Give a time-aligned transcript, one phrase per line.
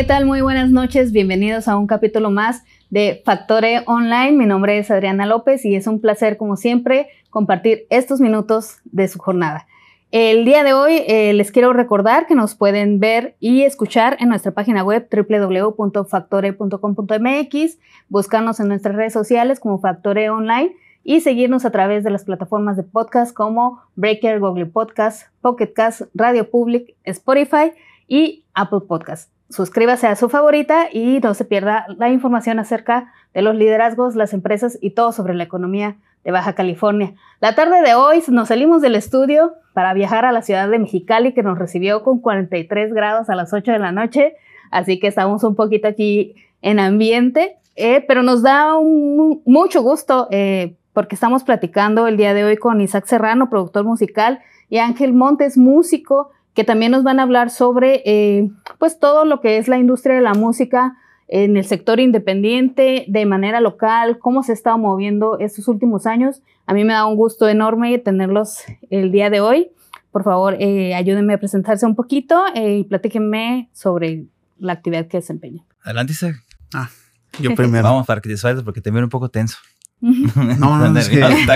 [0.00, 0.24] ¿Qué tal?
[0.24, 1.12] Muy buenas noches.
[1.12, 4.32] Bienvenidos a un capítulo más de Factore Online.
[4.32, 9.06] Mi nombre es Adriana López y es un placer, como siempre, compartir estos minutos de
[9.08, 9.66] su jornada.
[10.10, 14.30] El día de hoy eh, les quiero recordar que nos pueden ver y escuchar en
[14.30, 21.72] nuestra página web www.factore.com.mx, buscarnos en nuestras redes sociales como Factore Online y seguirnos a
[21.72, 27.72] través de las plataformas de podcast como Breaker, Google Podcast, Pocket Cast, Radio Public, Spotify
[28.08, 29.30] y Apple Podcast.
[29.50, 34.32] Suscríbase a su favorita y no se pierda la información acerca de los liderazgos, las
[34.32, 37.14] empresas y todo sobre la economía de Baja California.
[37.40, 41.34] La tarde de hoy nos salimos del estudio para viajar a la ciudad de Mexicali
[41.34, 44.34] que nos recibió con 43 grados a las 8 de la noche,
[44.70, 50.76] así que estamos un poquito aquí en ambiente, eh, pero nos da mucho gusto eh,
[50.92, 55.58] porque estamos platicando el día de hoy con Isaac Serrano, productor musical, y Ángel Montes,
[55.58, 59.78] músico, que también nos van a hablar sobre eh, pues todo lo que es la
[59.78, 60.96] industria de la música,
[61.28, 66.42] en el sector independiente, de manera local, cómo se ha estado moviendo estos últimos años.
[66.66, 68.58] A mí me da un gusto enorme tenerlos
[68.90, 69.70] el día de hoy.
[70.10, 74.24] Por favor, eh, ayúdenme a presentarse un poquito eh, y platíquenme sobre
[74.58, 75.64] la actividad que desempeña.
[75.84, 76.36] Adelante, Isaac.
[76.74, 76.90] Ah,
[77.40, 77.84] yo primero.
[77.84, 79.58] Vamos para que te sueltes porque te veo un poco tenso.
[80.00, 81.20] no, no, es que...
[81.20, 81.54] Está.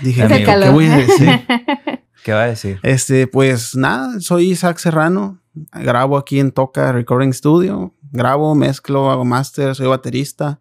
[0.00, 1.28] Dije, amigo, ¿qué voy a decir?
[2.24, 2.78] ¿Qué va a decir?
[2.82, 5.40] Este, pues nada, soy Isaac Serrano.
[5.72, 10.60] Grabo aquí en Toca Recording Studio grabo, mezclo, hago máster, soy baterista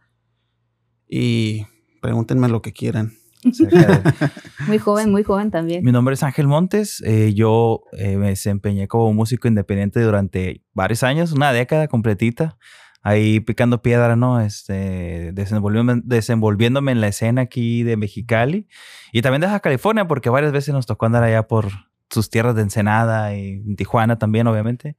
[1.07, 1.65] y
[2.01, 3.13] pregúntenme lo que quieran.
[4.67, 5.83] muy joven, muy joven también.
[5.83, 7.01] Mi nombre es Ángel Montes.
[7.05, 12.57] Eh, yo eh, me desempeñé como músico independiente durante varios años, una década completita.
[13.01, 14.41] Ahí picando piedra, ¿no?
[14.41, 18.67] Este, desenvolviéndome, desenvolviéndome en la escena aquí de Mexicali
[19.13, 21.69] y también de Baja California, porque varias veces nos tocó andar allá por
[22.09, 24.97] sus tierras de Ensenada y Tijuana también, obviamente.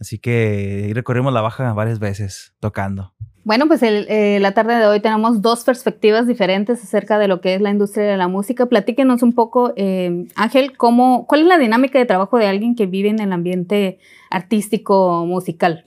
[0.00, 3.14] Así que recorrimos la baja varias veces tocando.
[3.44, 7.54] Bueno, pues eh, la tarde de hoy tenemos dos perspectivas diferentes acerca de lo que
[7.54, 8.66] es la industria de la música.
[8.66, 12.86] Platíquenos un poco, eh, Ángel, cómo, ¿cuál es la dinámica de trabajo de alguien que
[12.86, 13.98] vive en el ambiente
[14.30, 15.84] artístico musical?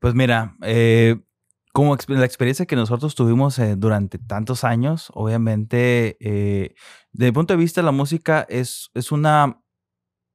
[0.00, 1.20] Pues mira, eh,
[1.72, 7.80] como la experiencia que nosotros tuvimos durante tantos años, obviamente, desde el punto de vista
[7.80, 9.60] de la música, es, es, una,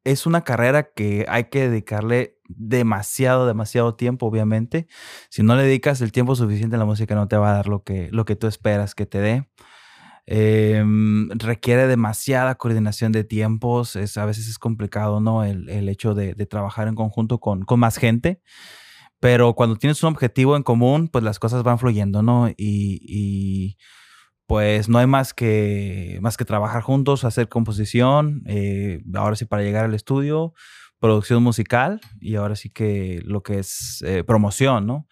[0.03, 4.87] es una carrera que hay que dedicarle demasiado, demasiado tiempo, obviamente.
[5.29, 7.67] Si no le dedicas el tiempo suficiente a la música, no te va a dar
[7.67, 9.49] lo que, lo que tú esperas que te dé.
[10.25, 13.95] Em, requiere demasiada coordinación de tiempos.
[13.95, 15.43] A veces es complicado, ¿no?
[15.43, 18.41] El, hecho de, trabajar en conjunto con, más gente.
[19.23, 22.49] Pero cuando tienes un objetivo en común, pues las cosas van fluyendo, ¿no?
[22.57, 23.77] Y,
[24.47, 28.43] pues no hay más que, más que trabajar juntos, hacer composición.
[28.47, 30.53] Eh, ahora sí, para llegar al estudio,
[30.99, 35.07] producción musical y ahora sí que lo que es eh, promoción, ¿no?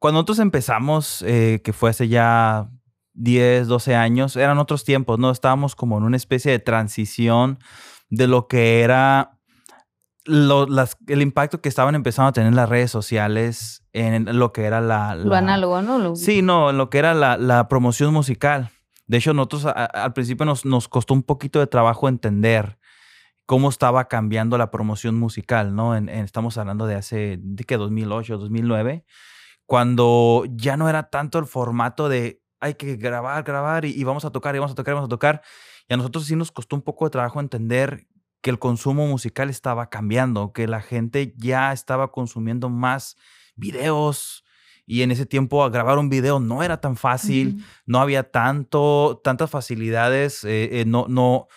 [0.00, 2.68] cuando nosotros empezamos, eh, que fue hace ya
[3.14, 5.30] 10, 12 años, eran otros tiempos, ¿no?
[5.30, 7.60] Estábamos como en una especie de transición
[8.10, 9.35] de lo que era
[10.26, 15.14] el impacto que estaban empezando a tener las redes sociales en lo que era la...
[15.14, 16.16] lo análogo, ¿no?
[16.16, 18.70] Sí, no, en lo que era la, promoción musical.
[19.06, 22.78] De hecho, nosotros al principio nos, nos, costó un poquito de trabajo entender
[23.46, 25.94] cómo estaba cambiando la promoción musical, ¿no?
[25.94, 29.04] estamos hablando de hace, de que 2008, 2009,
[29.64, 34.30] cuando ya no era tanto el formato de hay que grabar, grabar y, vamos a
[34.30, 35.42] tocar y vamos a tocar y vamos a tocar.
[35.88, 38.06] Y a nosotros sí nos costó un poco de trabajo entender
[38.46, 43.16] que el consumo musical estaba cambiando, que la gente ya estaba consumiendo más
[43.56, 44.44] videos,
[44.86, 49.50] y en ese tiempo grabar un video no era tan fácil, no había tanto, tantas
[49.50, 51.48] facilidades, eh, eh, no, no,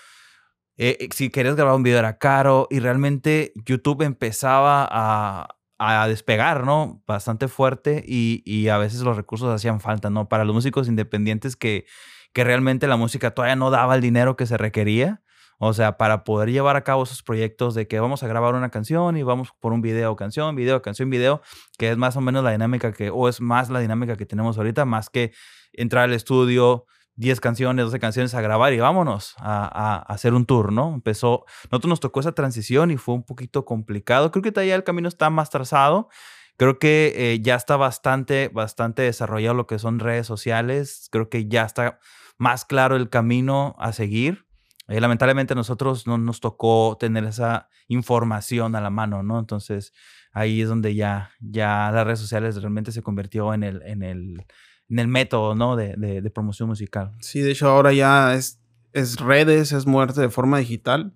[0.78, 6.07] eh, eh, si querías grabar un video era caro y realmente YouTube empezaba a, a
[6.07, 7.03] despegar, ¿no?
[7.05, 10.28] Bastante fuerte y, y, a veces los recursos hacían falta, ¿no?
[10.28, 11.85] Para los músicos independientes que,
[12.34, 15.22] que realmente la música todavía no daba el dinero que se requería.
[15.61, 18.70] O sea, para poder llevar a cabo esos proyectos de que vamos a grabar una
[18.70, 21.41] canción y vamos por un video, canción, video, canción, video,
[21.78, 24.58] que es más o menos la dinámica que, o es más la dinámica que tenemos
[24.58, 25.34] ahorita, más que
[25.73, 26.85] entrar al estudio,
[27.20, 30.94] 10 canciones, 12 canciones a grabar y vámonos a, hacer un tour, ¿no?
[30.94, 34.32] Empezó, nosotros nos tocó esa transición y fue un poquito complicado.
[34.32, 36.08] Creo que todavía el camino está más trazado.
[36.55, 41.09] Creo que eh, ya está bastante, bastante desarrollado lo que son redes sociales.
[41.12, 42.00] Creo que ya está
[42.38, 44.48] más claro el camino a seguir.
[44.90, 49.38] Eh, lamentablemente nosotros no nos tocó tener esa información a la mano, ¿no?
[49.38, 49.94] Entonces
[50.32, 54.46] ahí es donde ya, ya las redes sociales realmente se convirtió en el, en el,
[54.90, 55.76] en el método, ¿no?
[55.76, 57.12] De, de, promoción musical.
[57.22, 58.59] Sí, de hecho ahora ya es,
[58.91, 61.14] es redes, es muerte de forma digital.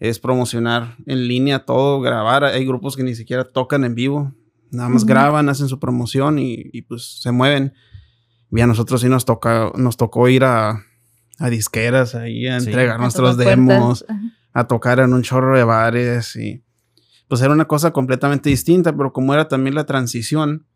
[0.00, 2.44] es promocionar en línea todo, grabar.
[2.44, 4.32] Hay grupos que ni siquiera tocan en vivo,
[4.70, 7.74] nada más graban, hacen su promoción y, pues se mueven.
[8.50, 10.84] Y a nosotros sí nos, toca, nos tocó ir a,
[11.38, 14.04] a disqueras ahí a entregar nuestros demos,
[14.52, 16.62] a tocar en un chorro de bares y
[17.28, 20.66] pues era una cosa completamente distinta, pero como era también la transición,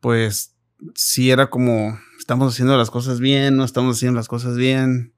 [0.00, 0.56] pues
[0.94, 5.14] sí era como estamos haciendo las cosas bien, no estamos haciendo las cosas bien,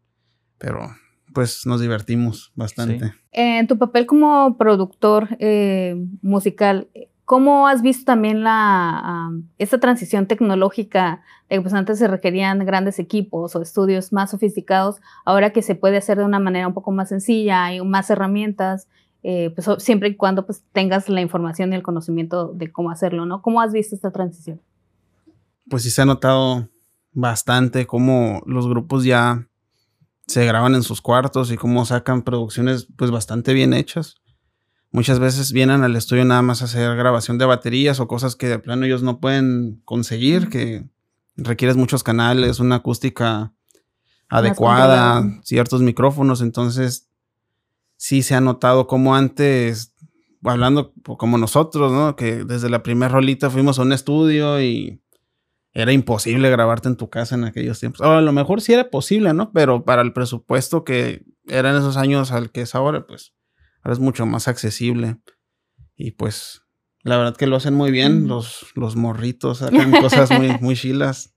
[0.58, 0.90] pero
[1.32, 3.12] pues nos divertimos bastante.
[3.32, 6.88] En tu papel como productor eh, musical,
[7.30, 13.62] ¿cómo has visto también la, esta transición tecnológica pues antes se requerían grandes equipos o
[13.62, 17.66] estudios más sofisticados, ahora que se puede hacer de una manera un poco más sencilla,
[17.66, 18.88] hay más herramientas,
[19.22, 23.24] eh, pues siempre y cuando pues tengas la información y el conocimiento de cómo hacerlo,
[23.26, 23.42] ¿no?
[23.42, 24.60] ¿Cómo has visto esta transición?
[25.68, 26.68] Pues sí se ha notado
[27.12, 29.46] bastante cómo los grupos ya
[30.26, 34.19] se graban en sus cuartos y cómo sacan producciones pues bastante bien hechas.
[34.92, 38.48] Muchas veces vienen al estudio nada más a hacer grabación de baterías o cosas que
[38.48, 40.84] de plano ellos no pueden conseguir, que
[41.36, 43.52] requieres muchos canales, una acústica
[44.28, 47.08] adecuada, ciertos micrófonos, entonces
[47.96, 49.92] sí se ha notado como antes,
[50.42, 52.16] hablando como nosotros, ¿no?
[52.16, 55.00] Que desde la primera rolita fuimos a un estudio y
[55.72, 58.00] era imposible grabarte en tu casa en aquellos tiempos.
[58.00, 59.52] a lo mejor sí era posible, ¿no?
[59.52, 63.34] Pero para el presupuesto que era en esos años al que es ahora, pues
[63.82, 65.16] ahora es mucho más accesible.
[65.96, 66.62] Y pues
[67.02, 71.34] la verdad que lo hacen muy bien, los, los morritos sacan cosas muy, muy chilas.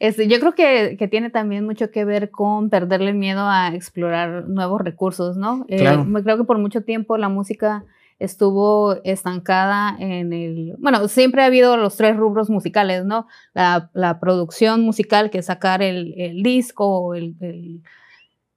[0.00, 4.48] Este, yo creo que, que, tiene también mucho que ver con perderle miedo a explorar
[4.48, 5.64] nuevos recursos, ¿no?
[5.68, 5.78] Eh,
[6.22, 7.84] creo que por mucho tiempo la música
[8.18, 13.26] estuvo estancada en el, bueno, siempre ha habido los tres rubros musicales, ¿no?
[13.52, 17.82] La, producción musical, que es sacar el, disco, el, el,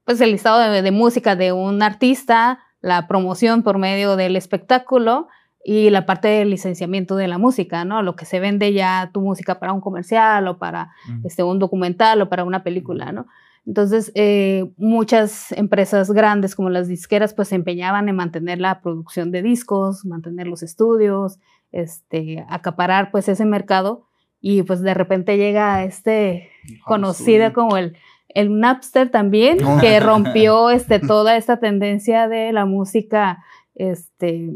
[0.05, 5.27] pues el listado de, música de un artista, la promoción por medio del espectáculo
[5.63, 8.01] y la parte del licenciamiento de la música, ¿no?
[8.01, 10.91] Lo que se vende ya tu música para un comercial o para
[11.23, 13.27] este, un documental o para una película, ¿no?
[13.65, 19.29] Entonces, eh, muchas empresas grandes como las disqueras, pues se empeñaban en mantener la producción
[19.31, 21.37] de discos, mantener los estudios,
[21.73, 24.07] este, acaparar pues ese mercado
[24.39, 26.49] y pues de repente llega este
[26.85, 27.97] conocido como el,
[28.29, 33.43] el Napster también, que rompió este, toda esta tendencia de la música,
[33.75, 34.51] este,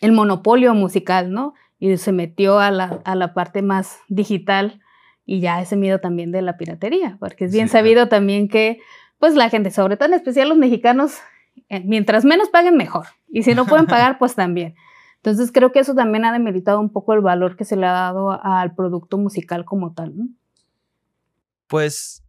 [0.00, 1.54] el monopolio musical, ¿no?
[1.78, 4.80] Y se metió a la, a la parte más digital
[5.24, 8.78] y ya ese miedo también de la piratería, porque es bien sabido también que
[9.18, 11.18] pues la gente, sobre todo en especial los mexicanos,
[11.68, 14.74] eh, mientras menos paguen mejor, y si no pueden pagar, pues también.
[15.16, 17.92] Entonces creo que eso también ha demeritado un poco el valor que se le ha
[17.92, 20.14] dado al producto musical como tal.
[21.66, 22.22] Pues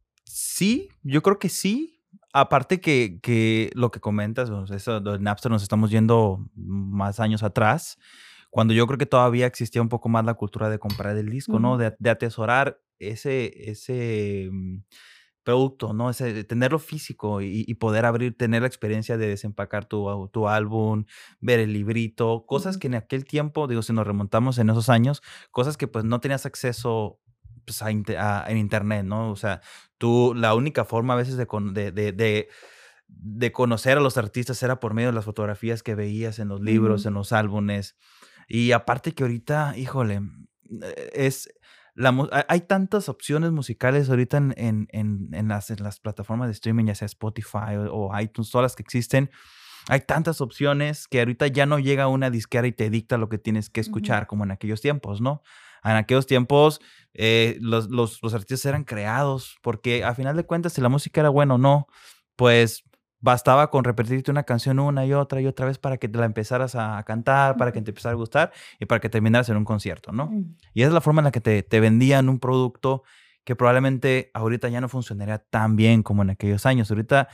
[0.58, 1.94] sí, yo creo que sí.
[2.34, 7.98] Aparte que, que lo que comentas, eso de Napster nos estamos yendo más años atrás,
[8.50, 11.60] cuando yo creo que todavía existía un poco más la cultura de comprar el disco,
[11.60, 11.78] ¿no?
[11.78, 14.80] De, de, atesorar ese, ese mm,
[15.44, 16.10] producto, ¿no?
[16.10, 21.06] Ese, tenerlo físico y, poder abrir, tener la experiencia de desempacar tu, tu álbum,
[21.40, 25.24] ver el librito, cosas que en aquel tiempo, digo, si nos remontamos en esos años,
[25.52, 27.20] cosas que pues no tenías acceso
[27.68, 27.90] pues, a,
[28.48, 29.30] en internet, ¿no?
[29.30, 29.62] O sea,
[29.98, 32.48] tú, la única forma a veces de, de, de,
[33.08, 36.62] de, conocer a los artistas era por medio de las fotografías que veías en los
[36.62, 37.98] libros, en los álbumes.
[38.48, 40.22] Y aparte que ahorita, híjole,
[40.82, 41.50] eh, es
[42.48, 47.76] hay tantas opciones musicales ahorita en, en, las, las, plataformas de streaming, ya sea Spotify
[47.90, 49.30] o, iTunes, todas las que existen.
[49.90, 53.40] Hay tantas opciones que ahorita ya no llega una disquera y te dicta lo que
[53.40, 55.42] tienes que escuchar, como en aquellos tiempos, ¿no?
[55.92, 56.82] En aquellos tiempos
[57.14, 61.22] eh, los, los, los, artistas eran creados, porque a final de cuentas, si la música
[61.22, 61.88] era buena o no,
[62.36, 62.84] pues
[63.20, 66.26] bastaba con repetirte una canción una y otra y otra vez para que te la
[66.26, 69.66] empezaras a cantar, para que te empezara a gustar y para que terminaras en un
[69.66, 70.32] concierto, ¿no?
[70.74, 73.04] Y esa es la forma en la que te, te vendían un producto
[73.44, 76.92] que probablemente ahorita ya no funcionaría tan bien como en aquellos años.
[76.92, 77.30] Ahorita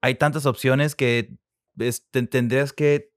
[0.00, 1.36] hay tantas opciones que
[2.10, 3.09] tendrías que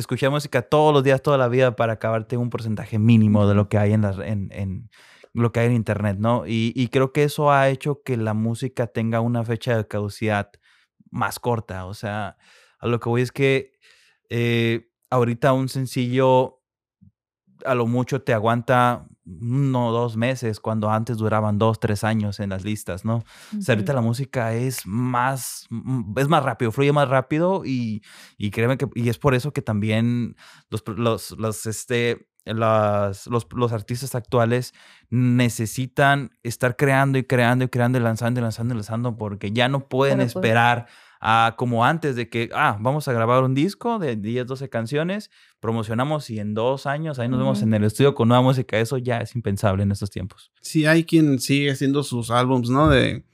[0.00, 3.68] escuchar música todos los días, toda la vida para acabarte un porcentaje mínimo de lo
[3.68, 4.90] que hay en, en, en
[5.32, 6.46] lo que hay en internet, ¿no?
[6.46, 10.50] Y, y creo que eso ha hecho que la música tenga una fecha de caducidad
[11.10, 11.86] más corta.
[11.86, 12.36] O sea,
[12.78, 13.72] a lo que voy es que
[14.30, 16.60] eh, ahorita un sencillo
[17.64, 22.40] a lo mucho te aguanta uno o dos meses, cuando antes duraban dos, tres años
[22.40, 23.24] en las listas, ¿no?
[23.56, 28.02] O sea, ahorita la música es más, mm, es más rápido, fluye más rápido y,
[28.36, 30.36] y créeme que, y es por eso que también
[30.70, 34.74] los, los, los este, los, los, artistas actuales
[35.08, 39.68] necesitan estar creando y creando y creando y lanzando y lanzando y lanzando porque ya
[39.68, 40.86] no pueden esperar
[41.26, 45.30] a como antes de que, ah, vamos a grabar un disco de 10, 12 canciones,
[45.58, 48.78] promocionamos y en dos años ahí nos vemos en el estudio con nueva música.
[48.78, 50.52] Eso ya es impensable en estos tiempos.
[50.60, 52.90] Sí, hay quien sigue haciendo sus álbums, ¿no?
[52.90, 53.24] De,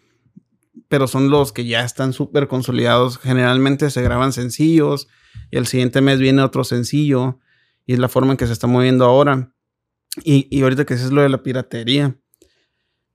[0.87, 3.19] pero son los que ya están súper consolidados.
[3.19, 5.09] Generalmente se graban sencillos
[5.51, 7.41] y el siguiente mes viene otro sencillo
[7.87, 9.53] y es la forma en que se está moviendo ahora.
[10.23, 12.17] Y, y ahorita que es lo de la piratería,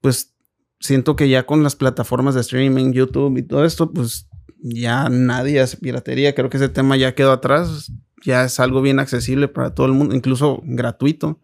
[0.01, 0.36] pues
[0.82, 4.27] siento que ya con las plataformas de streaming, YouTube y todo esto, pues
[4.60, 6.34] ya nadie hace piratería.
[6.36, 7.92] Creo que ese tema ya quedó atrás.
[8.24, 11.40] Ya es algo bien accesible para todo el mundo, incluso gratuito.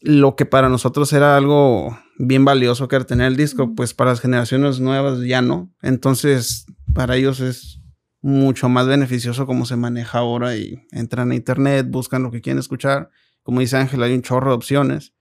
[0.00, 4.10] Lo que para nosotros era algo bien valioso que era tener el disco, pues para
[4.10, 5.72] las generaciones nuevas ya no.
[5.82, 7.80] Entonces, para ellos es
[8.20, 12.58] mucho más beneficioso cómo se maneja ahora y entran a internet, buscan lo que quieren
[12.58, 13.10] escuchar.
[13.42, 15.12] Como dice Ángel, hay un chorro de opciones.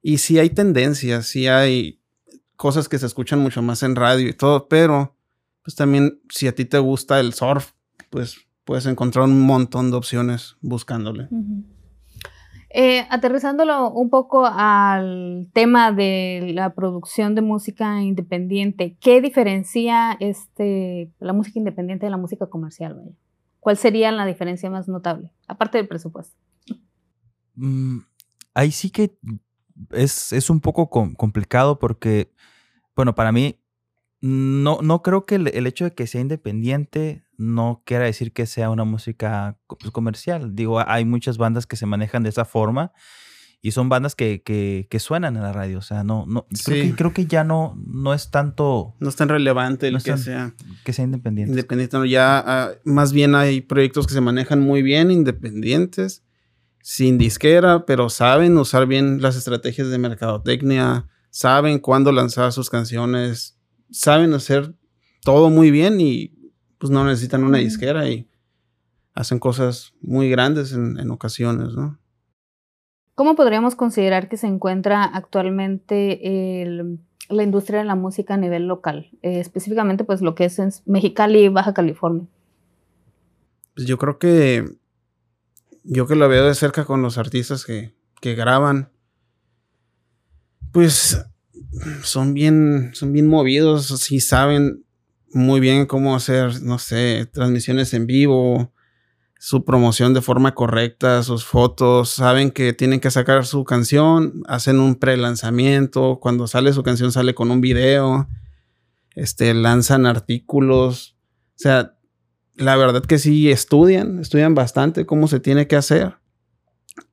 [0.00, 2.00] Y sí hay tendencias, sí hay
[2.56, 5.15] cosas que se escuchan mucho más en radio y todo, pero
[5.66, 7.72] pues también si a ti te gusta el surf,
[8.08, 11.28] pues puedes encontrar un montón de opciones buscándole.
[12.70, 21.10] Eh, aterrizándolo un poco al tema de la producción de música independiente, ¿qué diferencia este,
[21.18, 23.16] la música independiente de la música comercial?
[23.58, 26.36] ¿Cuál sería la diferencia más notable, aparte del presupuesto?
[27.56, 27.98] Mm,
[28.54, 29.18] ahí sí que
[29.90, 32.30] es, un poco complicado porque,
[32.94, 33.58] bueno, para mí,
[34.20, 38.70] no, no creo que el, hecho de que sea independiente no quiera decir que sea
[38.70, 40.54] una música pues, comercial.
[40.54, 42.92] Digo, hay muchas bandas que se manejan de esa forma
[43.62, 45.78] y son bandas que, que, suenan en la radio.
[45.78, 48.94] O sea, no, no creo, que, creo que ya no, no es tanto.
[49.00, 50.54] No es tan relevante el que sea.
[50.84, 51.50] Que sea independiente.
[51.50, 56.22] Independiente, ya ah, más bien hay proyectos que se manejan muy bien, independientes
[56.86, 63.55] sin disquera, pero saben usar bien las estrategias de mercadotecnia, saben cuándo lanzar sus canciones,
[63.90, 64.74] saben hacer
[65.22, 68.28] todo muy bien y pues no necesitan una disquera y
[69.14, 71.98] hacen cosas muy grandes en, ocasiones, ¿no?
[73.14, 76.20] ¿Cómo podríamos considerar que se encuentra actualmente
[77.30, 79.08] la industria de la música a nivel local?
[79.22, 82.26] Eh, específicamente, pues lo que es en Mexicali y Baja California.
[83.74, 84.64] Pues yo creo que
[85.86, 88.90] yo que lo veo de cerca con los artistas que, graban,
[90.72, 91.24] pues
[92.02, 94.84] son bien, son bien movidos, sí saben
[95.32, 98.72] muy bien cómo hacer, no sé, transmisiones en vivo,
[99.38, 104.80] su promoción de forma correcta, sus fotos, saben que tienen que sacar su canción, hacen
[104.80, 108.28] un pre-lanzamiento, cuando sale su canción sale con un video,
[109.14, 111.16] este, lanzan artículos,
[111.50, 111.94] o sea,
[112.54, 116.16] la verdad que sí estudian, estudian bastante cómo se tiene que hacer.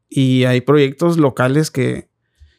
[0.09, 2.09] Y hay proyectos locales que,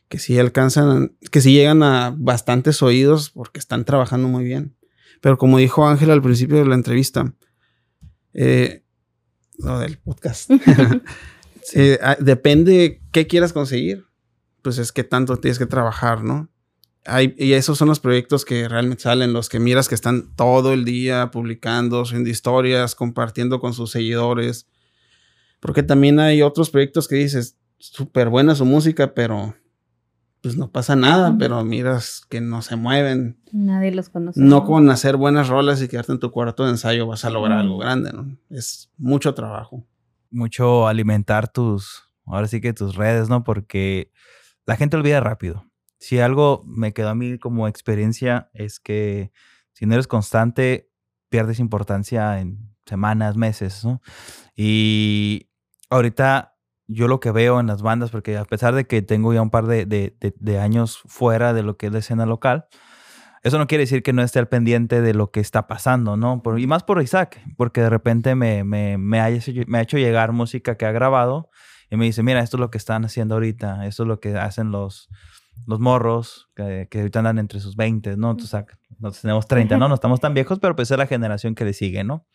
[0.09, 4.77] que sí alcanzan, que sí llegan a bastantes oídos porque están trabajando muy bien.
[5.21, 7.33] Pero como dijo Ángel al principio de la entrevista,
[8.33, 8.85] eh,
[9.59, 10.51] lo del podcast,
[11.75, 14.05] eh, ah, depende qué quieras conseguir,
[14.63, 16.51] pues es que tanto tienes que trabajar, ¿no?
[17.37, 20.87] y esos son los proyectos que realmente salen, los que miras que están todo el
[20.87, 24.67] día publicando, subiendo historias, compartiendo con sus seguidores.
[25.61, 29.55] Porque también hay otros proyectos que dices, súper buena su música, pero
[30.45, 33.41] pues no pasa nada, pero miras que no se mueven.
[33.51, 34.41] Nadie los conoce.
[34.41, 37.59] No con hacer buenas rolas y quedarte en tu cuarto de ensayo vas a lograr
[37.59, 38.37] algo grande, ¿no?
[38.51, 39.85] Es mucho trabajo.
[40.31, 43.43] Mucho alimentar tus, ahora sí que tus redes, ¿no?
[43.43, 44.13] Porque
[44.67, 45.65] la gente olvida rápido
[46.05, 49.33] si algo me quedó a mí como experiencia es que
[49.73, 50.91] si no eres constante,
[51.31, 54.03] pierdes importancia en semanas, meses, ¿no?
[54.55, 55.49] Y
[55.89, 56.54] ahorita
[56.87, 59.51] yo lo que veo en las bandas, porque a pesar de que tengo ya un
[59.51, 62.67] par de, años fuera de lo que es la escena local,
[63.43, 66.43] eso no quiere decir que no esté al pendiente de lo que está pasando, ¿no?
[66.57, 69.29] y más por Isaac, porque de repente me, me, me, ha,
[69.67, 71.51] me ha hecho llegar música que ha grabado
[71.91, 74.37] y me dice, mira, esto es lo que están haciendo ahorita, esto es lo que
[74.37, 75.09] hacen los,
[75.67, 78.33] los morros que, que, ahorita andan entre sus 20, ¿no?
[78.33, 78.65] Entonces,
[78.99, 79.89] nosotros tenemos 30, ¿no?
[79.89, 82.27] No estamos tan viejos, pero pues es la generación que le sigue, ¿no?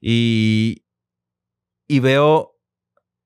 [0.00, 0.84] Y,
[1.86, 2.59] y veo,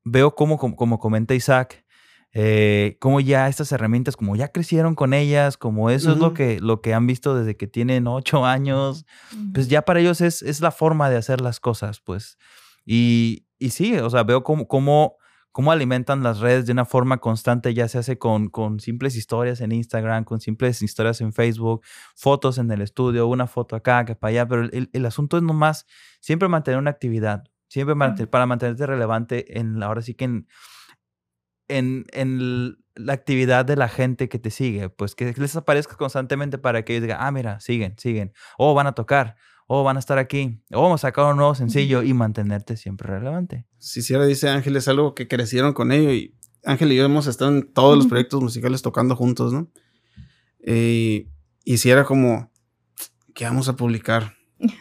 [0.04, 1.84] veo cómo, como, comenta Isaac,
[2.32, 6.60] eh, cómo ya estas herramientas, como ya crecieron con ellas, como eso es lo que,
[6.60, 9.06] lo que han visto desde que tienen 8 años,
[9.52, 12.38] pues ya para ellos es, es, la forma de hacer las cosas, pues.
[12.84, 15.16] Y, y sí, o sea, veo cómo, cómo
[15.54, 19.60] cómo alimentan las redes de una forma constante, ya se hace con, con simples historias
[19.60, 21.82] en Instagram, con simples historias en Facebook,
[22.16, 25.86] fotos en el estudio, una foto acá, que para allá, pero el, asunto es nomás
[26.18, 27.44] siempre mantener una actividad,
[27.74, 30.46] siempre para mantenerte relevante en, ahora sí que en,
[31.66, 36.56] en, en la actividad de la gente que te sigue, pues que les aparezca constantemente
[36.56, 39.34] para que ellos digan, ah, mira, siguen, siguen, o van a tocar,
[39.66, 43.08] o van a estar aquí, o vamos a sacar un nuevo sencillo y mantenerte siempre
[43.08, 43.66] relevante.
[43.78, 47.26] Si Sierra dice Ángel, es algo que crecieron con ello y Ángel y yo hemos
[47.26, 49.68] estado en todos los proyectos musicales tocando juntos, ¿no?
[50.60, 51.28] Eh,
[51.64, 52.52] y si era como,
[53.34, 54.36] ¿qué vamos a publicar?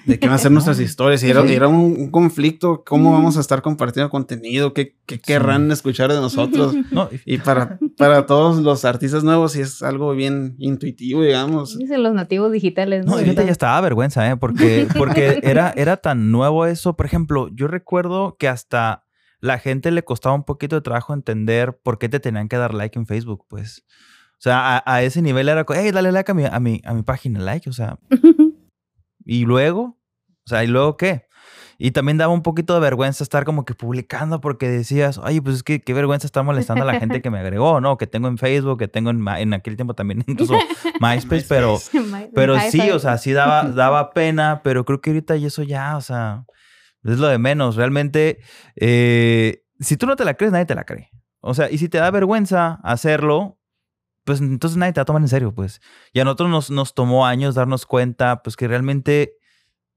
[0.05, 1.23] ¿De qué van a ser nuestras historias?
[1.23, 4.73] Y era, era un, un conflicto, ¿cómo vamos a estar compartiendo contenido?
[4.73, 6.75] ¿Qué, qué querrán escuchar de nosotros?
[6.91, 11.77] No, y Y para, para todos los artistas nuevos, sí es algo bien intuitivo, digamos.
[11.77, 13.13] Dicen los nativos digitales, ¿no?
[13.13, 14.37] No, ahorita ya estaba vergüenza, ¿eh?
[14.37, 16.95] Porque, porque era, era tan nuevo eso.
[16.95, 19.05] Por ejemplo, yo recuerdo que hasta
[19.39, 22.73] la gente le costaba un poquito de trabajo entender por qué te tenían que dar
[22.73, 23.83] like en Facebook, pues.
[24.33, 26.81] O sea, a, a ese nivel era, como, hey, dale like a mi, a, mi,
[26.83, 27.97] a mi página, like, o sea.
[29.25, 29.99] ¿Y luego?
[30.45, 31.27] O sea, ¿y luego qué?
[31.77, 35.57] Y también daba un poquito de vergüenza estar como que publicando porque decías, ay, pues
[35.57, 37.97] es que qué vergüenza estar molestando a la gente que me agregó, ¿no?
[37.97, 40.53] Que tengo en Facebook, que tengo en, en aquel tiempo también incluso
[41.01, 41.79] MySpace, pero...
[42.35, 45.97] Pero sí, o sea, sí daba, daba pena, pero creo que ahorita y eso ya,
[45.97, 46.45] o sea,
[47.03, 47.75] es lo de menos.
[47.75, 48.39] Realmente,
[48.75, 51.09] eh, si tú no te la crees, nadie te la cree.
[51.41, 53.59] O sea, y si te da vergüenza hacerlo,
[54.23, 55.81] pues entonces nadie te va a tomar en serio, pues.
[56.13, 59.37] Y a nosotros nos, nos tomó años darnos cuenta, pues que realmente,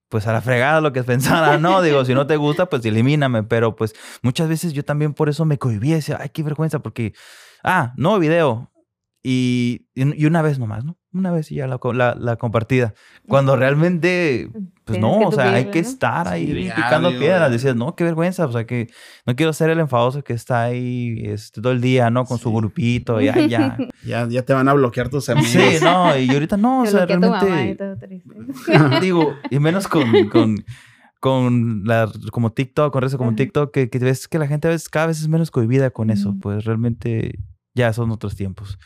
[0.09, 1.83] pues a la fregada lo que pensara, ¿no?
[1.83, 3.45] Digo, si no te gusta, pues elimíname.
[3.45, 7.15] Pero pues muchas veces yo también por eso me cohibí, decía, ay, qué vergüenza, porque,
[7.63, 8.71] ah, no video.
[9.29, 10.97] Y, y y una vez nomás, ¿no?
[11.13, 12.95] Una vez y ya la, la, la compartida.
[13.27, 14.49] Cuando realmente,
[14.85, 15.89] pues Tienes no, o sea, hay que ¿no?
[15.89, 17.51] estar ahí Sí, diario, picando piedras.
[17.51, 18.87] Decías, no, qué vergüenza, o sea, que
[19.27, 22.25] no quiero ser el enfadoso que está ahí este, todo el día, ¿no?
[22.25, 22.55] Con su Sí.
[22.55, 23.77] grupito, y ay, ya.
[24.05, 25.51] Ya, ya te van a bloquear tus amigos.
[25.51, 28.35] Sí, no, y ahorita no, o sea, y realmente, todo triste.
[29.01, 30.65] digo, y menos con, con,
[31.19, 33.37] con la, como TikTok, con redes como Ajá.
[33.37, 36.11] TikTok, que, que ves que la gente a veces, cada vez es menos cohibida con
[36.11, 37.41] eso, pues realmente
[37.75, 38.79] ya son otros tiempos.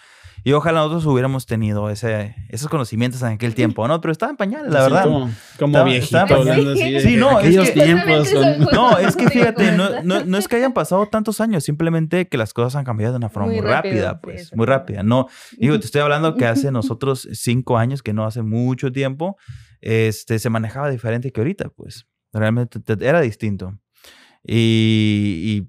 [0.42, 4.00] Y ojalá nosotros hubiéramos tenido ese, esos conocimientos en aquel tiempo, ¿no?
[4.00, 5.04] Pero estaba en pañales, la Así verdad.
[5.04, 6.92] Como, como Estaba- viejito estaba- hablando así.
[6.92, 8.60] de Sí, no, es aquellos que- tiempos con...
[8.72, 12.26] No, es que Sí, fíjate, no, no, no es que hayan pasado tantos años, simplemente
[12.28, 14.56] que las cosas han cambiado de una forma muy, Muy rápido, rápida, sí, pues, eso
[14.56, 14.70] muy sí.
[14.70, 15.02] rápida.
[15.02, 15.26] No,
[15.58, 19.36] digo, te estoy hablando que hace nosotros cinco años, que no hace mucho tiempo,
[19.82, 23.78] este, se manejaba diferente que ahorita, pues, realmente te- era distinto.
[24.42, 25.68] Y,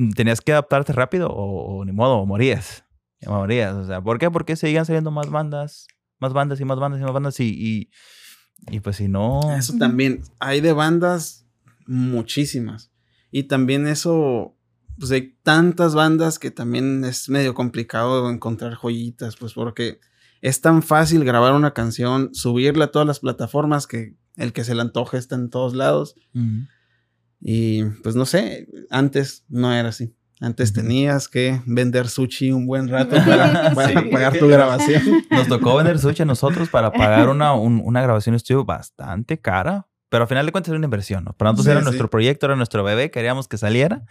[0.00, 2.84] y tenías que adaptarte rápido o, o ni modo, o morías,
[3.26, 4.30] o sea, ¿por qué?
[4.30, 5.86] Porque seguían saliendo más bandas,
[6.20, 7.90] más bandas y más bandas y más bandas y, y,
[8.70, 9.40] y pues si no...
[9.56, 10.22] Eso también.
[10.38, 11.46] Hay de bandas
[11.86, 12.92] muchísimas.
[13.30, 14.56] Y también eso,
[14.98, 20.00] pues hay tantas bandas que también es medio complicado encontrar joyitas, pues porque
[20.40, 24.74] es tan fácil grabar una canción, subirla a todas las plataformas que el que se
[24.74, 26.14] le antoje está en todos lados.
[27.40, 30.14] Y pues no sé, antes no era así.
[30.40, 34.08] Antes tenías que vender sushi un buen rato para, para Sí.
[34.10, 35.02] pagar tu grabación.
[35.30, 39.38] Nos tocó vender sushi a nosotros para pagar una, un- una grabación de estudio bastante
[39.40, 39.86] cara.
[40.10, 41.34] Pero al final de cuentas era una inversión, ¿no?
[41.34, 41.84] Para nosotros Sí, era sí.
[41.84, 44.04] nuestro proyecto, era nuestro bebé, queríamos que saliera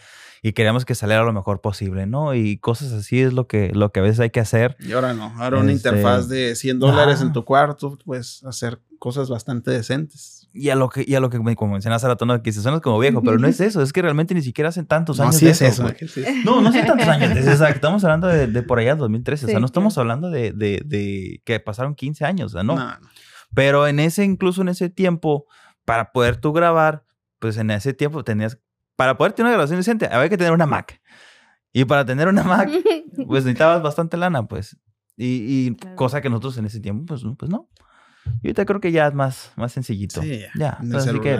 [0.43, 2.35] y queríamos que saliera lo mejor posible, ¿no?
[2.35, 4.75] Y cosas así es lo que, lo que a veces hay que hacer.
[4.79, 7.23] Y ahora no, ahora una Este, interfaz de 100 dólares ah.
[7.23, 10.46] en tu cuarto, pues hacer cosas bastante decentes.
[10.59, 12.41] Y a lo que, y a lo que como mencionas hace rato, ¿no?
[12.41, 14.85] que se suena como viejo, pero no es eso, es que realmente ni siquiera hacen
[14.87, 16.07] tantos No, años sí de es eso, eso.
[16.07, 16.23] sí.
[16.43, 17.31] No, no sé tantos años.
[17.37, 17.75] Es exacto.
[17.75, 19.45] Estamos hablando de, de por allá 2013.
[19.45, 20.03] o sea, Sí, no estamos claro.
[20.11, 22.47] hablando de, de, de que pasaron 15 años.
[22.53, 22.75] O sea, no.
[22.75, 22.91] No.
[23.53, 25.45] Pero en ese, incluso en ese tiempo,
[25.85, 27.03] para poder tú grabar,
[27.39, 28.57] pues en ese tiempo tenías,
[28.95, 30.99] para poder tener una grabación decente, había que tener una Mac.
[31.71, 32.69] Y para tener una Mac,
[33.27, 34.75] pues necesitabas bastante lana, pues.
[35.15, 35.95] Y, y Claro.
[35.95, 37.69] cosa que nosotros en ese tiempo, pues, no- pues no.
[38.43, 40.21] Y ahorita creo que ya es más, más sencillito.
[40.21, 40.77] Sí, ya.
[40.93, 41.39] Así que.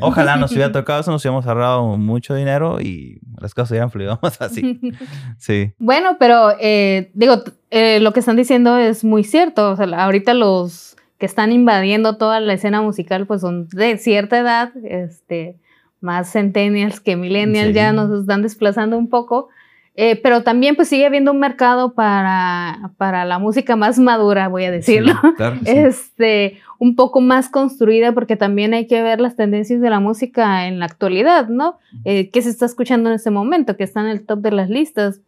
[0.00, 4.18] Ojalá nos hubiera tocado eso, nos hubiéramos ahorrado mucho dinero y las cosas hubieran fluido
[4.22, 4.80] más así.
[5.38, 5.72] Sí.
[5.78, 9.70] Bueno, pero eh, digo, eh, lo que están diciendo es muy cierto.
[9.70, 14.38] O sea, ahorita los que están invadiendo toda la escena musical, pues son de cierta
[14.38, 15.58] edad, este,
[16.00, 17.74] más centennials que millennials, Sí.
[17.74, 19.48] ya nos están desplazando un poco.
[19.98, 24.64] Eh, pero también pues sigue habiendo un mercado para, para la música más madura, voy
[24.64, 25.14] a decirlo.
[25.22, 25.78] Sí, claro que sí.
[25.78, 30.66] Este, un poco más construida, porque también hay que ver las tendencias de la música
[30.66, 31.78] en la actualidad, ¿no?
[32.04, 33.78] Eh, ¿Qué se está escuchando en este momento?
[33.78, 35.22] Que está en el top de las listas.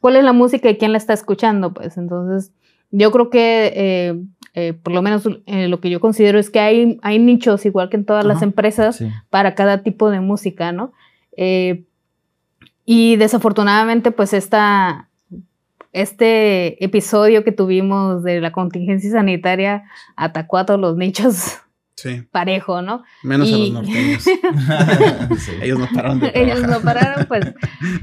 [0.00, 1.72] ¿Cuál es la música y quién la está escuchando?
[1.72, 2.52] Pues entonces,
[2.90, 4.20] yo creo que, eh,
[4.54, 7.88] eh, por lo menos eh, lo que yo considero es que hay, hay nichos, igual
[7.88, 9.08] que en todas las empresas, Sí.
[9.30, 10.92] para cada tipo de música, ¿no?
[11.36, 11.84] Eh,
[12.90, 15.10] y desafortunadamente, pues esta,
[15.92, 19.84] este episodio que tuvimos de la contingencia sanitaria
[20.16, 21.58] atacó a todos los nichos
[21.96, 22.22] Sí.
[22.30, 23.02] parejo, ¿no?
[23.24, 24.24] Menos a los norteños.
[25.38, 25.52] Sí.
[25.60, 27.52] Ellos no pararon de Ellos no pararon, pues.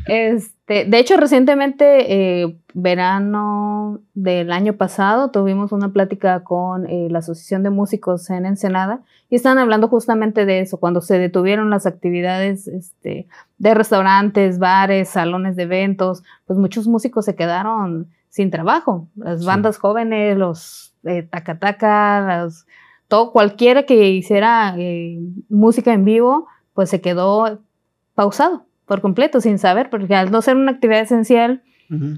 [0.05, 7.19] Este, de hecho, recientemente, eh, verano del año pasado, tuvimos una plática con eh, la
[7.19, 11.85] Asociación de Músicos en Ensenada y estaban hablando justamente de eso, cuando se detuvieron las
[11.85, 19.07] actividades este, de restaurantes, bares, salones de eventos, pues muchos músicos se quedaron sin trabajo.
[19.15, 19.45] Las Sí.
[19.45, 22.47] bandas jóvenes, los eh, tacataca,
[23.07, 27.59] todo cualquiera que hiciera eh, música en vivo, pues se quedó
[28.15, 31.63] pausado por completo, sin saber, porque al no ser una actividad esencial,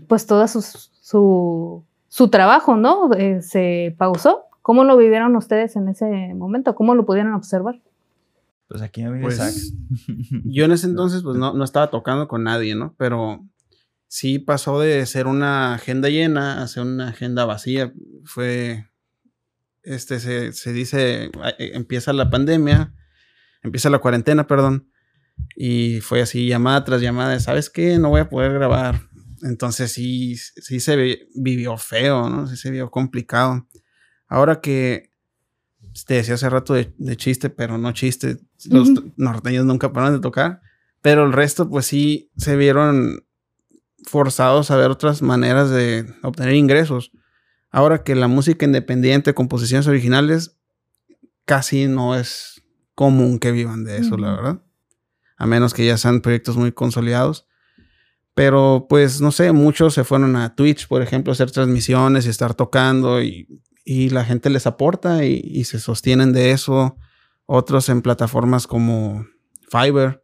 [0.08, 3.14] pues todo su, su, su trabajo, ¿no?
[3.14, 4.44] Eh, se pausó.
[4.62, 6.74] ¿Cómo lo vivieron ustedes en ese momento?
[6.76, 7.76] ¿Cómo lo pudieron observar?
[8.68, 9.74] Pues aquí me Pues.
[10.46, 12.96] Yo en ese entonces pues no, no estaba tocando con nadie, ¿no?
[12.98, 13.48] Pero
[14.08, 17.94] sí pasó de ser una agenda llena a ser una agenda vacía.
[18.26, 18.90] Fue,
[19.84, 22.94] este, se, se dice, eh, empieza la pandemia,
[23.64, 24.92] empieza la cuarentena, perdón,
[25.56, 27.98] y fue así llamada tras llamada, de, ¿sabes qué?
[28.00, 29.02] No voy a poder grabar.
[29.44, 32.48] Entonces sí, sí se vi- vivió feo, ¿no?
[32.48, 33.68] Sí se vio complicado.
[34.28, 35.12] Ahora que
[36.06, 38.38] te decía hace rato de, de chiste, pero no chiste,
[38.70, 39.12] los Ujú.
[39.18, 40.62] norteños nunca pararon de tocar,
[41.02, 43.24] pero el resto pues sí se vieron
[44.06, 47.12] forzados a ver otras maneras de obtener ingresos.
[47.70, 50.58] Ahora que la música independiente, composiciones originales,
[51.46, 52.62] casi no es
[52.96, 54.62] común que vivan de eso, la verdad.
[55.38, 57.48] A menos que ya sean proyectos muy consolidados.
[58.34, 62.30] Pero pues no sé, muchos se fueron a Twitch, por ejemplo, a hacer transmisiones y
[62.30, 66.98] estar tocando y, y la gente les aporta y, y se sostienen de eso.
[67.46, 69.26] Otros en plataformas como
[69.70, 70.22] Fiverr.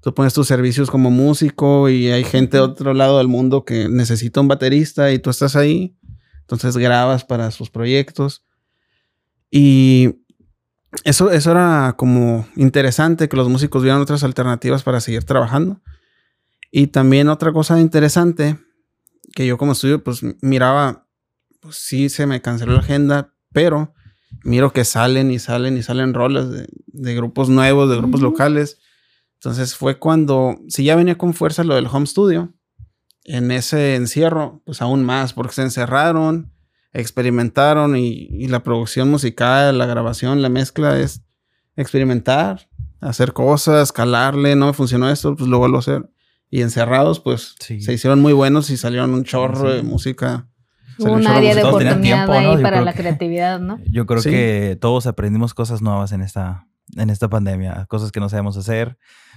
[0.00, 3.90] Tú pones tus servicios como músico y hay gente de otro lado del mundo que
[3.90, 5.98] necesita un baterista y tú estás ahí.
[6.40, 8.46] Entonces grabas para sus proyectos.
[9.50, 10.14] Y
[11.04, 15.82] eso, eso era como interesante que los músicos vieran otras alternativas para seguir trabajando.
[16.70, 18.58] Y también otra cosa interesante
[19.34, 21.03] que yo como estudio pues miraba,
[21.64, 23.92] pues sí se me canceló la agenda, pero
[24.44, 28.78] miro que salen y salen y salen rolas de, de grupos nuevos, de grupos locales.
[29.34, 32.52] Entonces fue cuando, si ya venía con fuerza lo del home studio,
[33.24, 36.52] en ese encierro, pues aún más, porque se encerraron,
[36.92, 41.22] experimentaron y, y la producción musical, la grabación, la mezcla es
[41.76, 42.68] experimentar,
[43.00, 46.10] hacer cosas, calarle, no me funcionó esto, pues lo vuelvo a hacer.
[46.50, 47.80] Y encerrados, pues Sí.
[47.80, 49.76] se hicieron muy buenos y salieron un chorro Sí.
[49.76, 50.48] de música.
[50.98, 52.38] Hubo un área de oportunidad tiempo, ¿no?
[52.38, 53.78] ahí Yo para la que- creatividad, ¿no?
[53.90, 54.30] Yo creo Sí.
[54.30, 56.66] que todos aprendimos cosas nuevas en esta,
[56.96, 58.96] en esta pandemia, cosas que no sabemos hacer,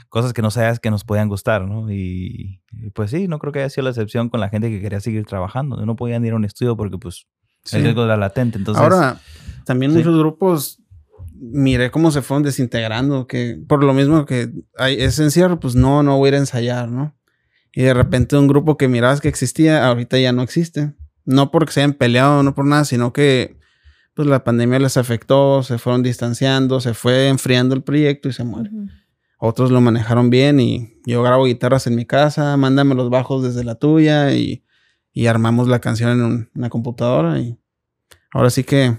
[0.09, 1.91] cosas que no sabías que nos podían gustar, ¿no?
[1.91, 4.79] Y, y pues sí, no creo que haya sido la excepción con la gente que
[4.81, 5.83] quería seguir trabajando.
[5.85, 7.27] No podían ir a un estudio porque pues
[7.63, 7.77] Sí.
[7.77, 8.57] el riesgo era latente.
[8.57, 9.19] Entonces, Ahora,
[9.65, 9.97] también sí.
[9.97, 10.81] muchos grupos
[11.39, 16.01] miré cómo se fueron desintegrando, que por lo mismo que hay ese encierro, pues no,
[16.03, 17.15] no voy a ir a ensayar, ¿no?
[17.73, 20.93] Y de repente un grupo que mirabas que existía, ahorita ya no existe.
[21.27, 23.57] No porque se hayan peleado, no por nada, sino que
[24.15, 28.43] pues la pandemia les afectó, se fueron distanciando, se fue enfriando el proyecto y se
[28.43, 28.71] muere.
[29.37, 33.63] Otros lo manejaron bien y yo grabo guitarras en mi casa, mándame los bajos desde
[33.63, 34.63] la tuya y,
[35.13, 37.59] y armamos la canción en un- una computadora y
[38.33, 38.97] ahora sí que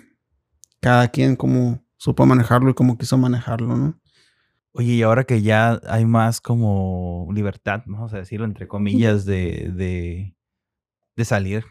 [0.81, 4.01] cada quien como supo manejarlo y como quiso manejarlo, ¿no?
[4.71, 9.73] oye, y ahora que ya hay más como libertad, vamos a decirlo entre comillas, de,
[9.75, 10.37] de,
[11.17, 11.65] de salir,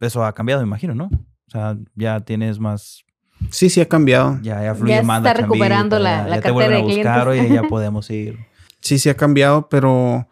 [0.00, 1.06] eso ha cambiado, me imagino, ¿no?
[1.06, 3.02] O sea, ya tienes más
[3.50, 4.38] Sí, sí ha cambiado.
[4.42, 6.76] Ya, ya fluye Ya más está la chambita, recuperando la- ya- la ya te vuelven
[6.76, 7.44] a buscar, clientes.
[7.46, 8.38] oye, ya podemos ir.
[8.80, 10.28] Sí, sí ha cambiado, pero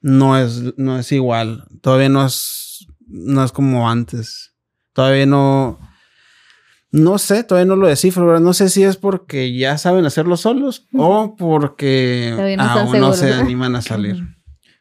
[0.00, 1.64] no es, no es igual.
[1.80, 4.52] Todavía no es, no es como antes.
[4.92, 5.78] Todavía no,
[6.90, 8.26] no sé, todavía no lo descifro.
[8.26, 8.40] ¿verdad?
[8.40, 13.32] No sé si es porque ya saben hacerlo solos o porque no aún no se
[13.32, 14.16] animan a salir.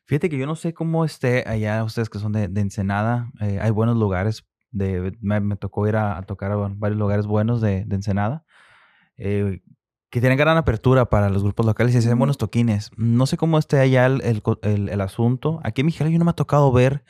[0.10, 3.60] Fíjate que yo no sé cómo esté allá, ustedes que son de, de Ensenada, eh,
[3.62, 7.62] hay buenos lugares, de, me, me tocó ir a, a tocar a varios lugares buenos
[7.62, 8.44] de, de Ensenada,
[9.18, 9.62] eh,
[10.10, 12.90] que tienen gran apertura para los grupos locales y hacen buenos toquines.
[12.98, 14.24] No sé cómo esté allá el,
[14.64, 15.60] el- el asunto.
[15.64, 17.04] Aquí en Mexicali yo no me ha tocado ver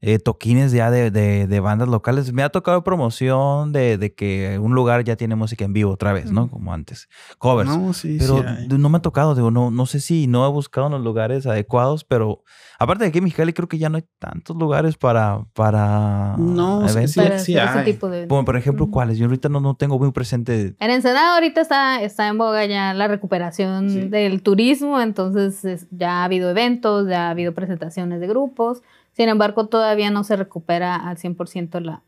[0.00, 2.32] eh, toquines ya de, de- de bandas locales.
[2.32, 6.12] Me ha tocado promoción de, de que un lugar ya tiene música en vivo otra
[6.12, 6.50] vez, ¿no?
[6.50, 7.08] Como antes.
[7.38, 7.70] Covers.
[7.70, 10.50] No, sí, Pero sí no me ha tocado, digo, no, no sé si no he
[10.50, 12.42] buscado en los lugares adecuados, pero
[12.78, 16.86] aparte de aquí en Mexicali creo que ya no hay tantos lugares para, para No,
[16.86, 17.12] sí, eventos.
[17.12, 18.26] sí, Para sí ese tipo de...
[18.28, 18.90] Como, por ejemplo.
[18.90, 19.16] ¿cuáles?
[19.16, 20.74] Yo ahorita no, no tengo muy presente.
[20.78, 24.00] En Ensenada ahorita está, está en boga ya la recuperación Sí.
[24.08, 28.82] del turismo, entonces es- ya ha habido eventos, ya ha habido presentaciones de grupos,
[29.16, 32.02] sin embargo todavía no se recupera al 100% la,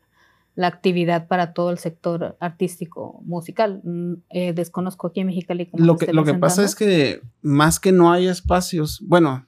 [0.55, 3.81] la actividad para todo el sector artístico musical.
[3.83, 7.79] Mm, eh, desconozco aquí en Mexicali cómo Lo que, lo que pasa es que más
[7.79, 9.47] que no hay espacios, bueno,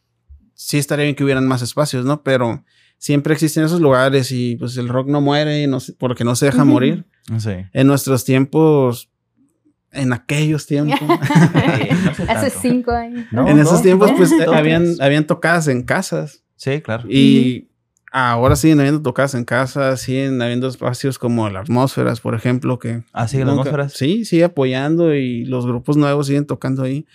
[0.53, 2.21] sí estaría bien que hubieran más espacios, ¿no?
[2.23, 2.63] Pero
[2.97, 6.45] siempre existen esos lugares y pues el rock no muere no se- porque no se
[6.47, 7.05] deja morir.
[7.39, 7.51] Sí.
[7.73, 9.09] En nuestros tiempos,
[9.91, 10.99] en aquellos tiempos,
[12.27, 13.25] Hace cinco años.
[13.31, 17.09] No, en esos tiempos pues dos, habían, habían tocadas en casas Sí, claro.
[17.09, 17.69] y
[18.11, 23.03] ahora siguen habiendo tocadas en casas, siguen habiendo espacios como las atmósferas, por ejemplo, que
[23.13, 23.93] Ah, sí, las atmósferas.
[23.93, 27.05] Sí, sigue apoyando y los grupos nuevos siguen tocando ahí.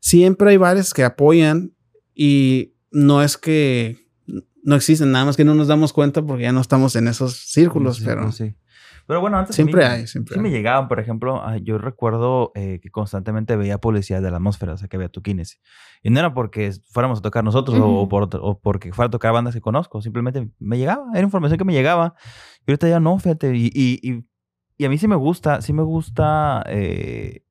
[0.00, 1.72] Siempre hay bares que apoyan
[2.14, 3.98] y no es que
[4.62, 7.34] no existen, nada más que no nos damos cuenta porque ya no estamos en esos
[7.36, 8.54] círculos, Sí, pero sí.
[9.06, 12.50] Pero bueno, antes mí- siempre hay, siempre Sí me llegaban, por ejemplo, ah, yo recuerdo
[12.56, 15.60] eh, que constantemente veía policías de la atmósfera, o sea, que había tuquines.
[16.02, 19.32] Y no era porque fuéramos a tocar nosotros o- por o porque fuera a tocar
[19.32, 22.14] bandas que conozco, simplemente me llegaba, era información que me llegaba.
[22.66, 23.54] Y ahorita ya no, fíjate.
[23.54, 24.24] Y, y, y,
[24.76, 27.44] y a mí sí me gusta, sí me gusta eh,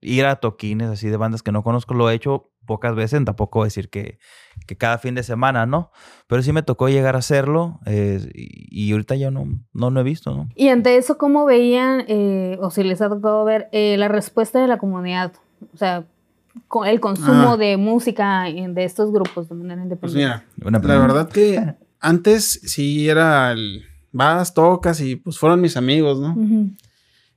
[0.00, 1.94] ir a toquines así de bandas que no conozco.
[1.94, 4.18] Lo he hecho pocas veces, tampoco decir que,
[4.66, 5.90] que cada fin de semana, ¿no?
[6.26, 10.00] Pero sí me tocó llegar a hacerlo eh, y, y ahorita ya no, no lo
[10.00, 10.48] he visto, ¿no?
[10.54, 14.60] Y ante eso, ¿cómo veían, eh, o si les ha tocado ver, eh, la respuesta
[14.60, 15.32] de la comunidad?
[15.72, 16.04] O sea,
[16.68, 17.56] co- el consumo Ah.
[17.56, 20.44] de música en- de estos grupos de manera Pues independiente.
[20.56, 25.76] mira, Una la verdad que antes sí era el vas, tocas y pues fueron mis
[25.76, 26.34] amigos, ¿no?
[26.34, 26.70] Ujú.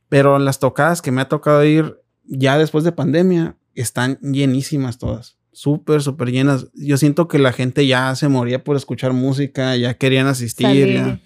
[0.09, 5.37] Pero las tocadas que me ha tocado ir ya después de pandemia están llenísimas todas.
[5.51, 6.67] Súper, súper llenas.
[6.73, 10.93] Yo siento que la gente ya se moría por escuchar música, ya querían asistir.
[10.93, 11.21] Ya.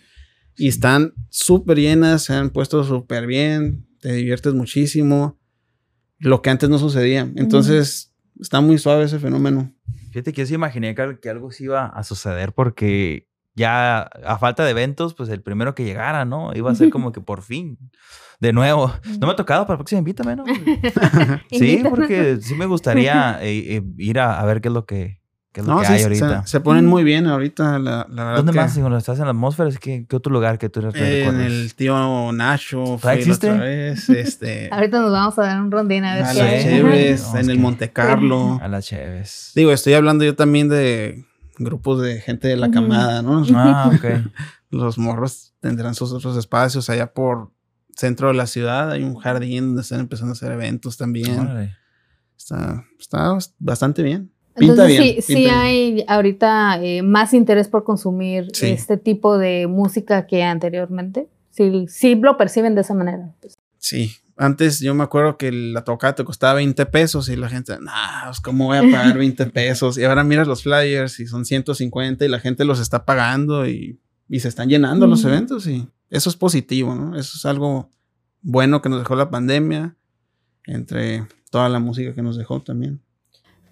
[0.57, 5.39] Y están súper llenas, se han puesto súper bien, te diviertes muchísimo.
[6.19, 7.31] Lo que antes no sucedía.
[7.38, 9.73] Entonces, está muy suave ese fenómeno.
[10.12, 14.63] Fíjate que yo sí imaginé que algo sí iba a suceder porque ya a falta
[14.63, 16.51] de eventos, pues el primero que llegara, ¿no?
[16.55, 17.77] Iba a ser como que por fin,
[18.39, 18.93] de nuevo.
[19.19, 20.43] No me ha tocado, para la próxima invítame, ¿no?
[21.51, 25.19] Sí, porque sí me gustaría eh, eh, ir a, a ver qué es lo que,
[25.51, 26.47] qué es lo No, que sí, hay se, ahorita.
[26.47, 28.38] se ponen muy bien ahorita, la, la verdad.
[28.38, 28.77] ¿Dónde que- más?
[28.77, 31.45] Cuando estás en la atmósfera, ¿qué, qué otro lugar que tú En recuerdas?
[31.47, 32.97] el tío Nacho.
[33.03, 33.49] la existe?
[33.51, 36.62] otra vez, este, Ahorita nos vamos a dar un rondín a ver a las hay.
[36.62, 36.69] Sí.
[36.69, 38.59] Chéveres, No, es en el que- Monte Carlo.
[38.62, 39.51] A las Cheves.
[39.55, 41.25] Digo, estoy hablando yo también de
[41.60, 43.43] grupos de gente de la camada, ¿no?
[43.56, 44.06] Ah, ok.
[44.72, 47.52] Los morros tendrán sus otros espacios allá por
[47.95, 48.91] centro de la ciudad.
[48.91, 51.39] Hay un jardín donde están empezando a hacer eventos también.
[51.39, 51.76] Órale.
[52.38, 54.32] Está, está bastante bien.
[54.56, 55.15] Pinta Entonces bien.
[55.15, 55.54] sí, sí bien.
[55.56, 58.67] hay ahorita eh, más interés por consumir Sí.
[58.67, 61.28] este tipo de música que anteriormente.
[61.50, 63.34] Sí, sí lo perciben de esa manera.
[63.80, 64.12] Sí.
[64.41, 68.28] Antes yo me acuerdo que la tocada te costaba 20 pesos y la gente, nah,
[68.28, 69.97] pues, ¿cómo voy a pagar 20 pesos?
[69.97, 73.99] Y ahora miras los flyers y son 150 y la gente los está pagando y,
[74.30, 77.17] y se están llenando los eventos y eso es positivo, ¿no?
[77.17, 77.89] Eso es algo
[78.41, 79.97] bueno que nos dejó la pandemia,
[80.65, 83.02] entre toda la música que nos dejó también.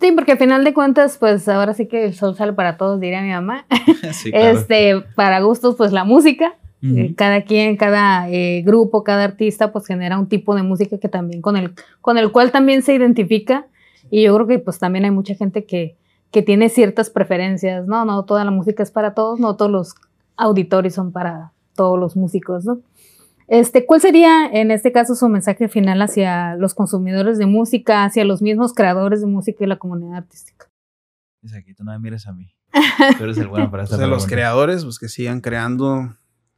[0.02, 3.00] Sí, porque al final de cuentas, pues ahora sí que el sol sale para todos,
[3.00, 3.66] diría mi mamá.
[4.12, 6.56] sí, Este, para gustos, pues la música.
[6.84, 6.98] Ujú.
[6.98, 11.10] Eh, Cada quien, cada eh, grupo, cada artista, pues genera un tipo de música que
[11.10, 13.68] también con el, con el cual también se identifica.
[14.10, 15.98] Y yo creo que pues también hay mucha gente que,
[16.32, 18.06] que tiene ciertas preferencias, ¿no?
[18.06, 19.96] No toda la música es para todos, no todos los
[20.38, 22.80] auditorios son para todos los músicos, ¿no?
[23.48, 28.26] Este, ¿Cuál sería en este caso su mensaje final hacia los consumidores de música, hacia
[28.26, 30.68] los mismos creadores de música y la comunidad artística?
[31.42, 32.54] Dice aquí, tú no me mires a mí.
[33.18, 36.18] Tú eres el bueno para O esta sea, los creadores, pues que sigan creando,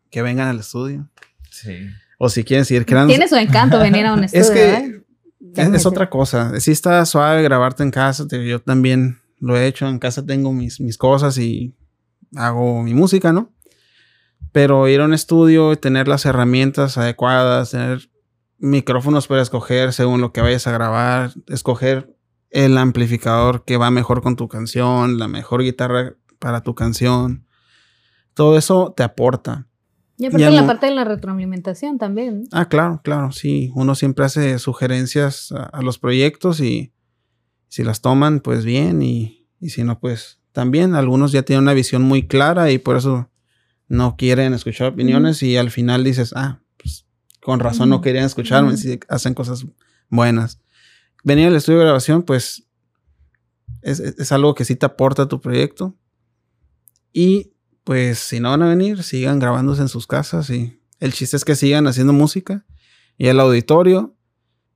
[0.10, 1.10] que vengan al estudio.
[1.52, 1.88] Sí.
[2.17, 3.10] O si quieren seguir creando.
[3.10, 5.02] Tiene su encanto venir a un estudio, Es ¿eh?
[5.56, 6.60] que es, otra cosa.
[6.60, 8.28] Sí está suave grabarte en casa.
[8.28, 9.88] te- Yo también lo he hecho.
[9.88, 11.76] En casa tengo mis, mis cosas y
[12.36, 13.52] hago mi música, ¿no?
[14.52, 18.10] Pero ir a un estudio y tener las herramientas adecuadas, tener
[18.58, 22.13] micrófonos para escoger según lo que vayas a grabar, escoger
[22.50, 27.45] el amplificador que va mejor con tu canción, la mejor guitarra para tu canción.
[28.34, 29.67] Todo eso te aporta.
[30.19, 32.43] Y aparte Ya la parte de la retroalimentación también.
[32.51, 33.71] Ah, claro, claro, sí.
[33.73, 36.91] Uno siempre hace sugerencias a, a los proyectos y
[37.69, 40.93] si las toman, pues bien, y, y si no, pues también.
[40.93, 43.29] Algunos ya tienen una visión muy clara y por eso
[43.88, 47.05] no quieren escuchar opiniones y al final dices, ah, pues
[47.41, 48.77] con razón no querían escucharme Ujú.
[48.77, 49.65] si hacen cosas
[50.10, 50.60] buenas.
[51.23, 52.67] Venir al estudio de grabación, pues
[53.82, 55.95] es, es- es algo que sí te aporta a tu proyecto.
[57.13, 57.53] Y
[57.84, 61.46] pues si no van a venir, sigan grabándose en sus casas y el chiste es
[61.46, 62.65] que sigan haciendo música
[63.18, 64.15] y el auditorio,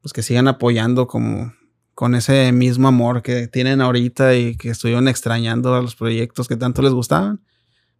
[0.01, 1.53] pues que sigan apoyando como
[1.93, 6.57] con ese mismo amor que tienen ahorita y que estuvieron extrañando a los proyectos que
[6.57, 7.43] tanto les gustaban,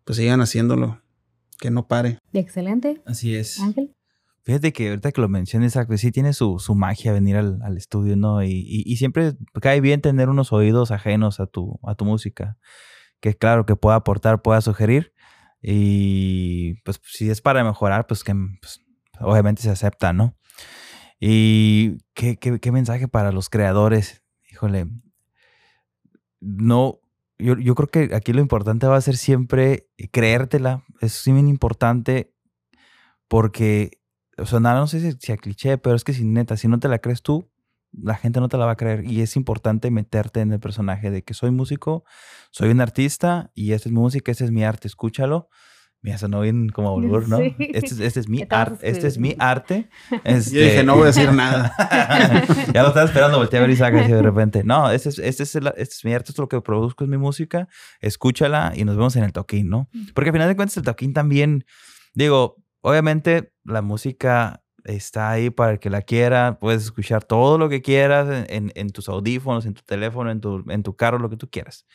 [0.03, 1.01] pues sigan haciéndolo.
[1.59, 2.19] que no pare.
[2.33, 3.01] Excelente.
[3.05, 3.59] Así es.
[3.59, 3.93] Ángel.
[4.43, 7.77] Fíjate que ahorita que lo mencionas, pues sí tiene su, su magia venir al, al
[7.77, 8.43] estudio, ¿no?
[8.43, 12.57] Y, y, y, siempre cae bien tener unos oídos ajenos a tu, a tu música,
[13.23, 15.13] que claro, que pueda aportar, pueda sugerir.
[15.61, 18.81] Y pues si es para mejorar, pues que pues,
[19.21, 20.35] obviamente se acepta, ¿no?
[21.21, 24.23] Y ¿qué, qué, mensaje para los creadores.
[24.51, 24.87] Híjole,
[26.41, 26.99] no,
[27.37, 30.83] yo, yo, creo que aquí lo importante va a ser siempre creértela.
[30.99, 32.35] Es bien importante
[33.29, 34.01] porque
[34.37, 36.67] o sea, nada, no sé si, si a cliché, pero es que si neta, si
[36.67, 37.49] no te la crees tú,
[38.01, 39.05] la gente no te la va a creer.
[39.05, 42.03] Y es importante meterte en el personaje de que soy músico,
[42.51, 45.49] soy un artista y esta es mi música, este es mi arte, escúchalo.
[46.01, 47.37] Mira, sonó bien como volver, ¿no?
[47.37, 47.55] Sí.
[47.59, 49.89] Este, es, este, es mi arte, este es mi arte.
[50.23, 50.51] Este...
[50.55, 51.73] Yo dije, no voy a decir nada.
[52.73, 54.63] ya lo estaba esperando, volteé a ver y saca de repente.
[54.63, 57.05] No, este es, este, es el, este es mi arte, esto es lo que produzco,
[57.05, 57.69] es mi música,
[58.01, 59.89] escúchala y nos vemos en el toquín, ¿no?
[60.13, 61.65] Porque al final de cuentas el toquín también,
[62.13, 67.69] digo, obviamente la música está ahí para el que la quiera, puedes escuchar todo lo
[67.69, 71.29] que quieras en, en tus audífonos, en tu teléfono, en tu, en tu carro, lo
[71.29, 71.85] que tú quieras.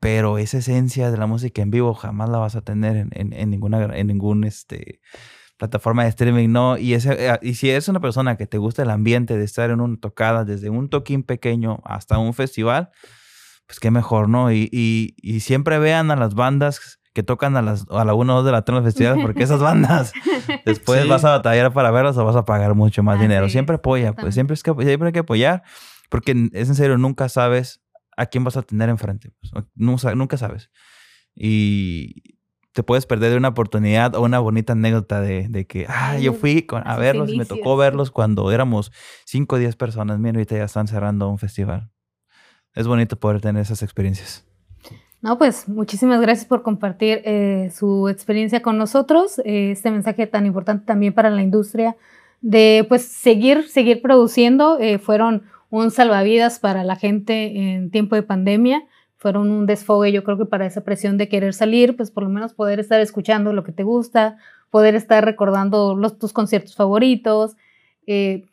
[0.00, 3.84] Pero esa esencia de la música en vivo jamás la vas a tener en, ninguna
[3.96, 5.00] en ningún, este,
[5.58, 6.78] plataforma de streaming, ¿no?
[6.78, 9.70] Y, ese, eh, y si eres una persona que te gusta el ambiente de estar
[9.70, 12.90] en una tocada, desde un toquín pequeño hasta un festival,
[13.66, 14.50] pues qué mejor, ¿no?
[14.50, 18.32] Y, y, y siempre vean a las bandas que tocan a, las, a la 1
[18.32, 20.12] o 2 de la tarde en los festivales, porque esas bandas
[20.64, 21.08] después sí.
[21.08, 23.48] vas a batallar para verlas o vas a pagar mucho más ah, dinero.
[23.48, 25.62] Siempre apoya, pues siempre, es que, siempre hay que apoyar,
[26.08, 27.82] porque es en serio, nunca sabes
[28.16, 29.32] a quién vas a tener enfrente.
[29.40, 30.70] Pues, nunca, nunca sabes.
[31.34, 32.36] Y
[32.72, 36.32] te puedes perder de una oportunidad o una bonita anécdota de, de que, ah, yo
[36.32, 38.92] fui con, a verlos y me tocó verlos cuando éramos
[39.26, 40.18] 5 o 10 personas.
[40.18, 41.90] Mira, ahorita ya están cerrando un festival.
[42.74, 44.49] Es bonito poder tener esas experiencias.
[45.22, 50.46] No, pues muchísimas gracias por compartir eh, su experiencia con nosotros, eh, este mensaje tan
[50.46, 51.94] importante también para la industria
[52.40, 54.78] de pues seguir, seguir produciendo.
[54.78, 58.82] Eh, fueron un salvavidas para la gente en tiempo de pandemia,
[59.18, 62.30] fueron un desfogue yo creo que para esa presión de querer salir, pues por lo
[62.30, 64.38] menos poder estar escuchando lo que te gusta,
[64.70, 67.56] poder estar recordando los, tus conciertos favoritos.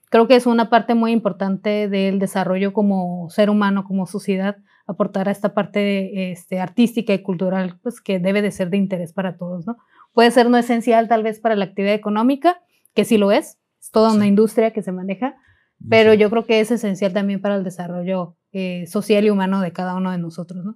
[0.10, 5.28] Creo que es una parte muy importante del desarrollo como ser humano, como sociedad aportar
[5.28, 9.36] a esta parte este, artística y cultural, pues que debe de ser de interés para
[9.36, 9.78] todos, ¿no?
[10.14, 12.62] Puede ser no esencial tal vez para la actividad económica,
[12.96, 15.36] que sí lo es, es toda una industria que se maneja,
[15.90, 16.18] pero sí.
[16.18, 19.96] yo creo que es esencial también para el desarrollo eh, social y humano de cada
[19.96, 20.76] uno de nosotros, ¿no?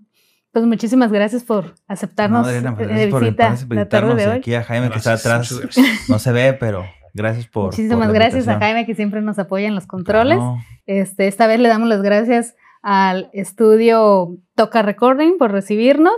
[0.51, 4.37] Pues muchísimas gracias por aceptarnos no, Adriana, de visita por, por la tarde de hoy.
[4.39, 8.15] Aquí a Jaime gracias, que está atrás, no se ve, pero gracias por Muchísimas por
[8.15, 10.39] gracias a Jaime que siempre nos apoya en los controles.
[10.85, 16.15] Este, esta vez le damos las gracias al estudio Toca Recording por recibirnos.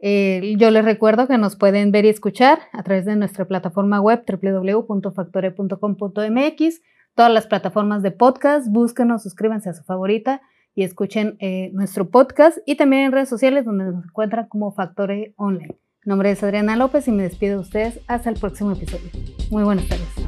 [0.00, 4.00] Eh, yo les recuerdo que nos pueden ver y escuchar a través de nuestra plataforma
[4.00, 6.80] web www.factore.com.mx,
[7.14, 10.40] todas las plataformas de podcast, búsquenos, suscríbanse a su favorita
[10.74, 15.34] y escuchen eh, nuestro podcast y también en redes sociales donde nos encuentran como Factore
[15.36, 15.76] Online.
[16.04, 19.10] Mi nombre es Adriana López y me despido de ustedes hasta el próximo episodio.
[19.50, 20.19] Muy buenas tardes.